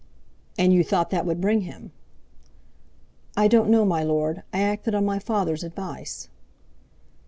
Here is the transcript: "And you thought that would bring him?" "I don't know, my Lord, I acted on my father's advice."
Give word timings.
"And 0.57 0.73
you 0.73 0.83
thought 0.83 1.11
that 1.11 1.27
would 1.27 1.39
bring 1.39 1.61
him?" 1.61 1.91
"I 3.37 3.47
don't 3.47 3.69
know, 3.69 3.85
my 3.85 4.01
Lord, 4.01 4.41
I 4.51 4.59
acted 4.63 4.95
on 4.95 5.05
my 5.05 5.19
father's 5.19 5.63
advice." 5.63 6.27